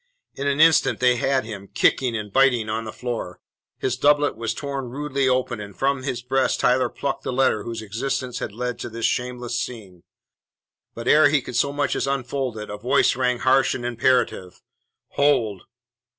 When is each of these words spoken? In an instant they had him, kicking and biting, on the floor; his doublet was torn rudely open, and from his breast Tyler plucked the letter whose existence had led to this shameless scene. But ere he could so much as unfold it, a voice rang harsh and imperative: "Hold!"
In 0.33 0.47
an 0.47 0.59
instant 0.59 0.99
they 0.99 1.17
had 1.17 1.43
him, 1.45 1.67
kicking 1.67 2.17
and 2.17 2.33
biting, 2.33 2.69
on 2.69 2.85
the 2.85 2.91
floor; 2.91 3.39
his 3.77 3.97
doublet 3.97 4.35
was 4.35 4.55
torn 4.55 4.89
rudely 4.89 5.29
open, 5.29 5.59
and 5.59 5.77
from 5.77 6.01
his 6.01 6.23
breast 6.23 6.59
Tyler 6.59 6.89
plucked 6.89 7.21
the 7.21 7.31
letter 7.31 7.61
whose 7.61 7.83
existence 7.83 8.39
had 8.39 8.51
led 8.51 8.79
to 8.79 8.89
this 8.89 9.05
shameless 9.05 9.59
scene. 9.59 10.01
But 10.95 11.07
ere 11.07 11.29
he 11.29 11.39
could 11.39 11.55
so 11.55 11.71
much 11.71 11.95
as 11.95 12.07
unfold 12.07 12.57
it, 12.57 12.71
a 12.71 12.77
voice 12.77 13.15
rang 13.15 13.37
harsh 13.41 13.75
and 13.75 13.85
imperative: 13.85 14.63
"Hold!" 15.09 15.65